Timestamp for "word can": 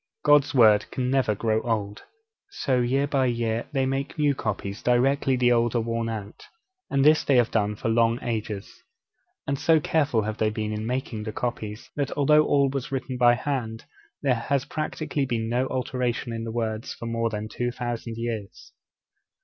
0.55-1.11